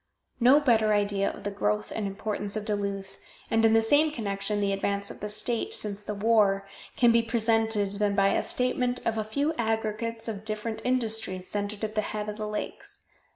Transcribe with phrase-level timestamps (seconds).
[0.39, 3.19] No better idea of the growth and importance of Duluth,
[3.51, 7.21] and, in the same connection, the advance of the state, since the war, can be
[7.21, 12.01] presented than by a statement of a few aggregates of different industries centered at the
[12.01, 13.09] head of the lakes.